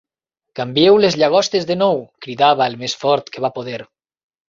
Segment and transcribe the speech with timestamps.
[0.59, 3.81] "Canvieu les llagostes de nou!", cridava el més fort que va poder.